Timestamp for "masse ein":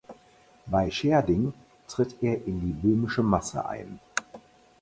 3.21-3.99